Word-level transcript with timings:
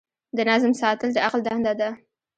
د 0.37 0.39
نظم 0.49 0.73
ساتل 0.81 1.09
د 1.13 1.17
عقل 1.25 1.39
دنده 1.47 1.73
ده. 1.79 1.89